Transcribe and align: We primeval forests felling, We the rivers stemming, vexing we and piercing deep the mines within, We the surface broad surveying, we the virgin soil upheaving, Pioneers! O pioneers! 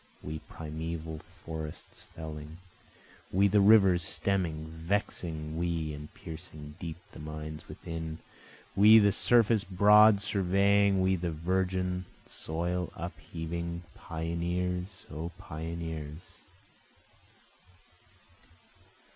We 0.23 0.39
primeval 0.49 1.19
forests 1.19 2.01
felling, 2.01 2.57
We 3.31 3.47
the 3.47 3.61
rivers 3.61 4.01
stemming, 4.01 4.65
vexing 4.65 5.59
we 5.59 5.93
and 5.93 6.11
piercing 6.15 6.73
deep 6.79 6.97
the 7.11 7.19
mines 7.19 7.67
within, 7.67 8.17
We 8.75 8.97
the 8.97 9.11
surface 9.11 9.63
broad 9.63 10.19
surveying, 10.19 11.01
we 11.03 11.17
the 11.17 11.29
virgin 11.29 12.05
soil 12.25 12.91
upheaving, 12.95 13.83
Pioneers! 13.93 15.05
O 15.11 15.29
pioneers! 15.37 16.21